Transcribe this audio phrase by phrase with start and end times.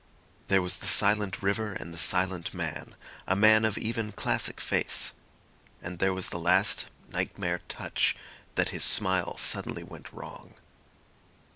[0.47, 2.95] There was the silent river and the silent man,
[3.27, 5.11] a man of even classic face.
[5.79, 8.17] And there was the last nightmare touch
[8.55, 10.55] that his smile suddenly went wrong.